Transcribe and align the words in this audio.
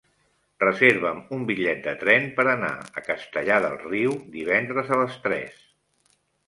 Reserva'm 0.61 1.19
un 1.37 1.43
bitllet 1.49 1.83
de 1.89 1.93
tren 2.05 2.25
per 2.39 2.47
anar 2.55 2.73
a 2.81 3.05
Castellar 3.11 3.61
del 3.67 3.79
Riu 3.87 4.19
divendres 4.39 4.93
a 4.97 5.03
les 5.05 5.25
tres. 5.29 5.67